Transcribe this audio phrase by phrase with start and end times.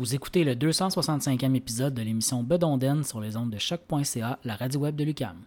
[0.00, 4.78] Vous écoutez le 265e épisode de l'émission Bedonden sur les ondes de choc.ca, la radio
[4.78, 5.38] web de Lucam.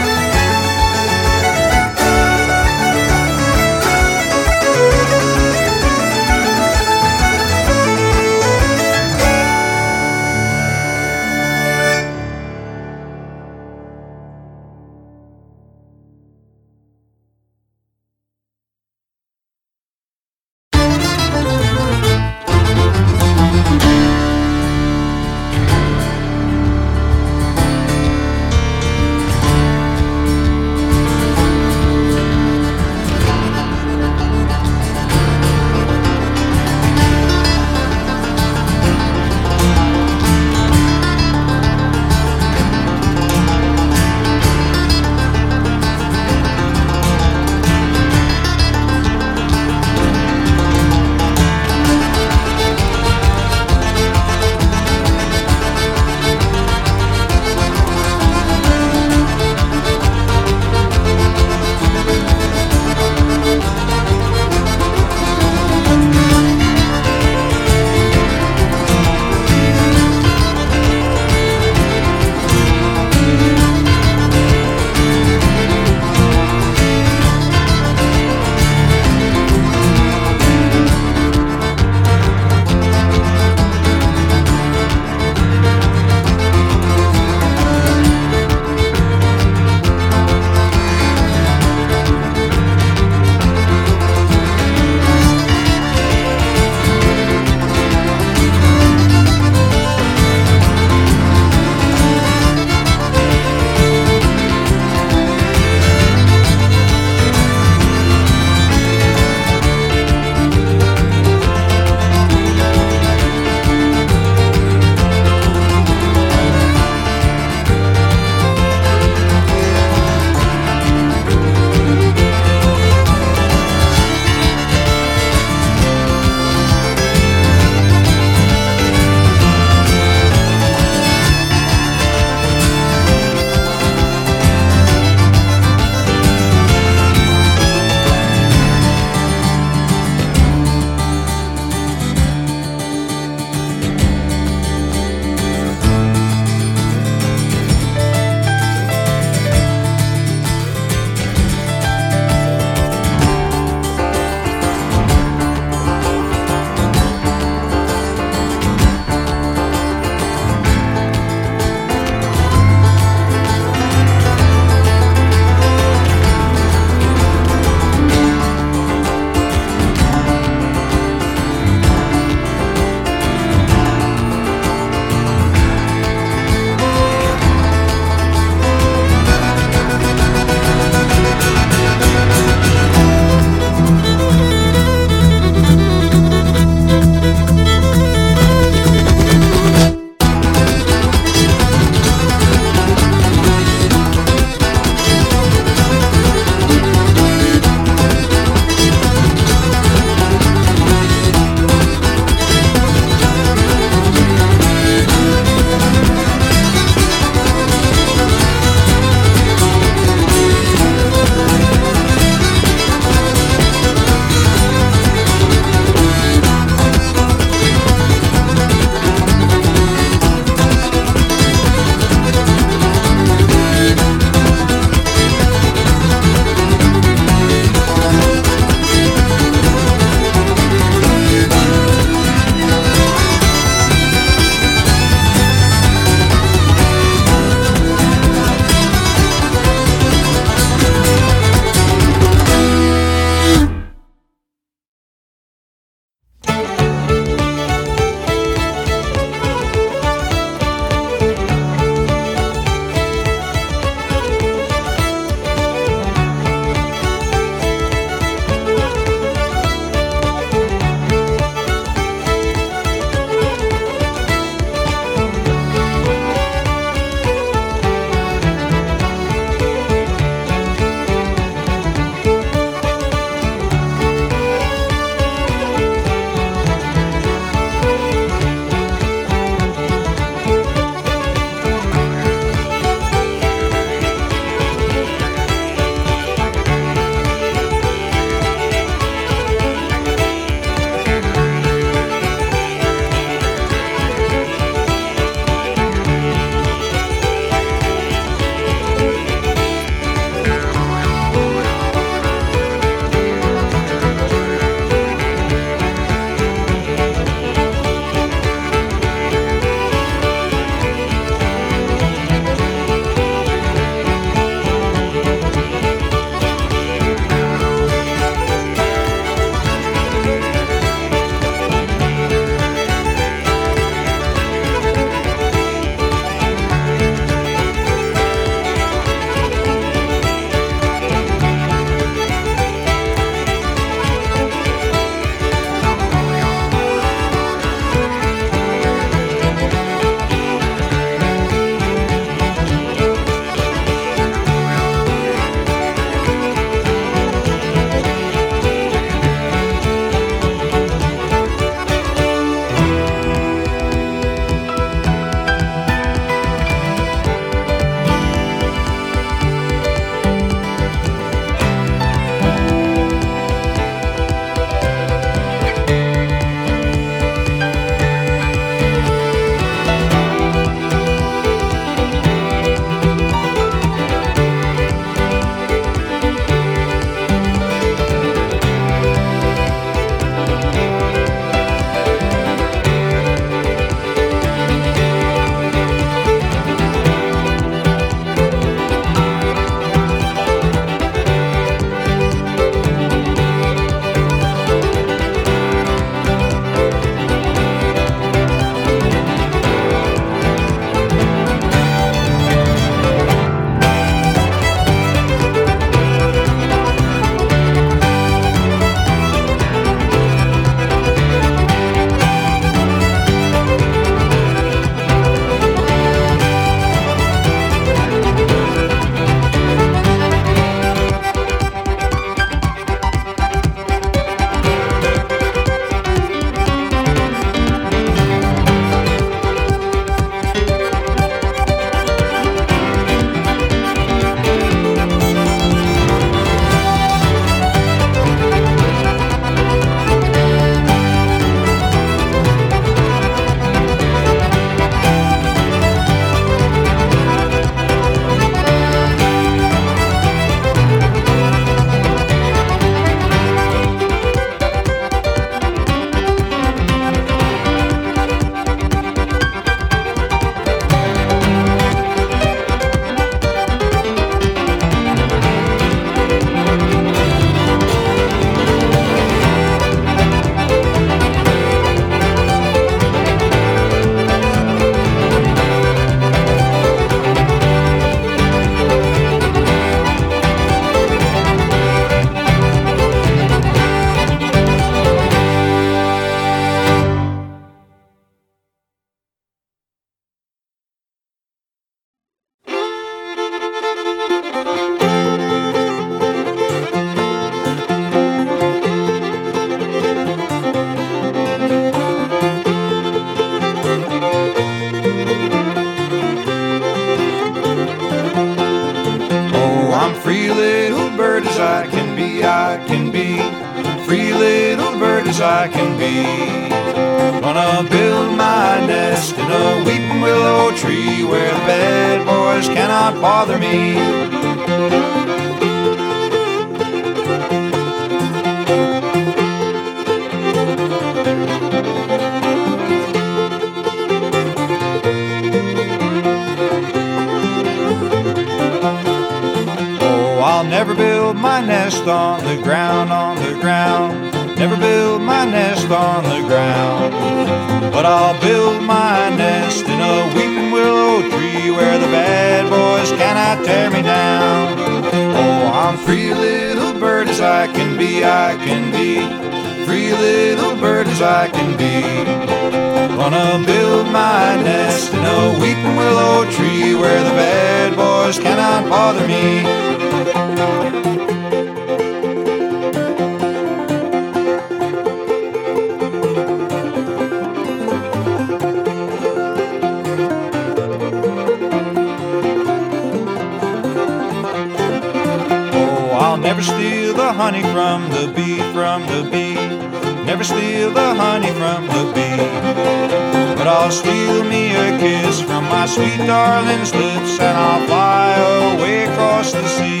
[595.72, 598.34] My sweet darling's lips, and I'll fly
[598.74, 600.00] away across the sea.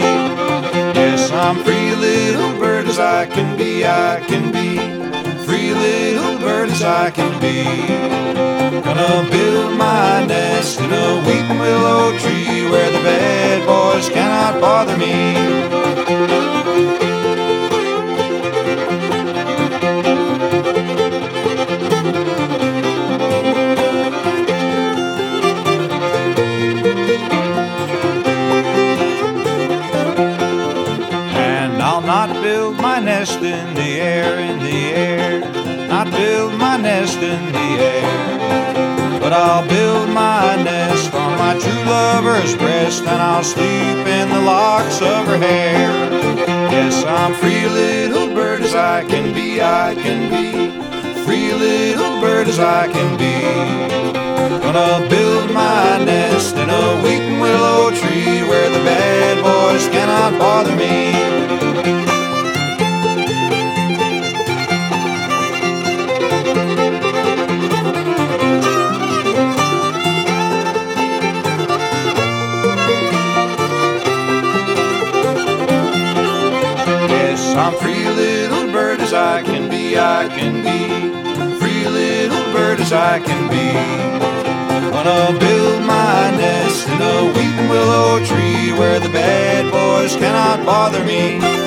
[1.00, 4.76] Yes, I'm free little bird as I can be, I can be.
[5.46, 7.64] Free little bird as I can be.
[8.86, 14.96] Gonna build my nest in a weeping willow tree where the bad boys cannot bother
[14.98, 17.01] me.
[34.72, 35.40] The air.
[35.88, 39.20] Not build my nest in the air.
[39.20, 44.40] But I'll build my nest on my true lover's breast, and I'll sleep in the
[44.40, 45.90] locks of her hair.
[46.76, 50.50] Yes, I'm free little bird as I can be, I can be.
[51.24, 53.36] Free little bird as I can be.
[54.64, 60.74] Gonna build my nest in a weeping willow tree where the bad boys cannot bother
[60.74, 61.51] me.
[79.12, 81.58] As I can be, I can be.
[81.60, 83.68] Free little bird as I can be.
[84.90, 91.04] Gonna build my nest in a weeping willow tree where the bad boys cannot bother
[91.04, 91.61] me.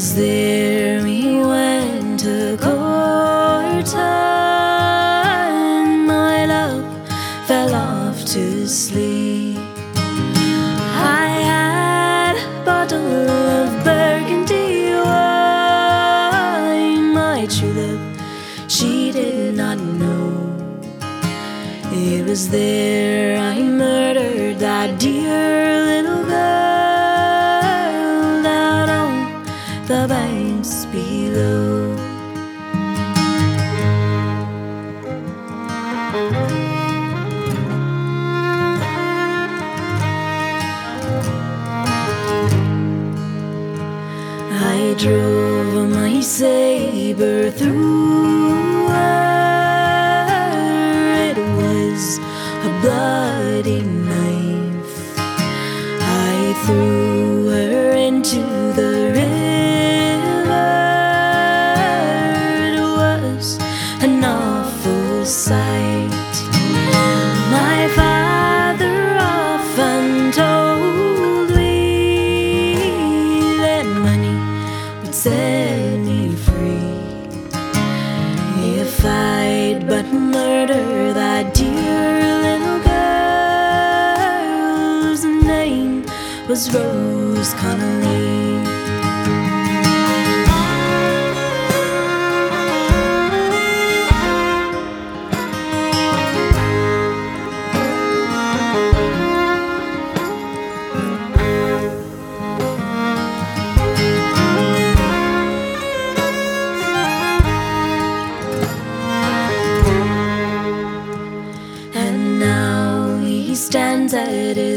[0.00, 5.26] was there we went to court, and
[6.06, 6.86] My love
[7.46, 9.58] fell off to sleep.
[11.18, 13.28] I had a bottle
[13.58, 17.02] of burgundy wine.
[17.12, 18.04] My true love,
[18.68, 20.32] she did not know
[21.92, 23.09] it was there.
[46.40, 47.49] lightsaber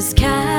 [0.04, 0.53] sky.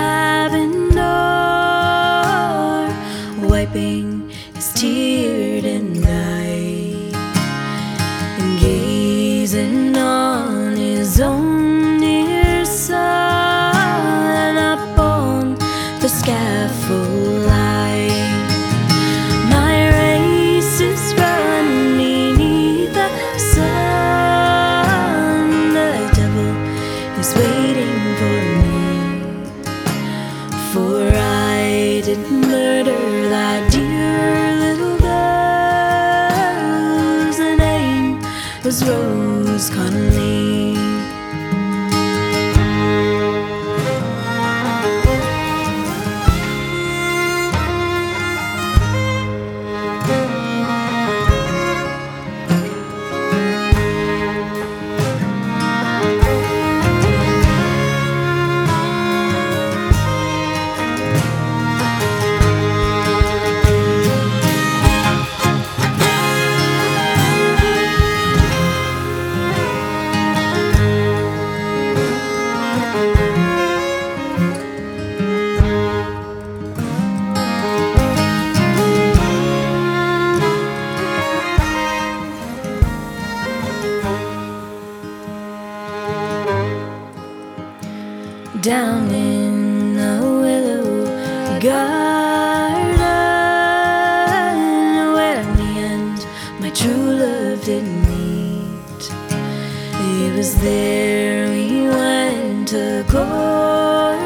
[100.15, 104.24] He was there, he went to glory.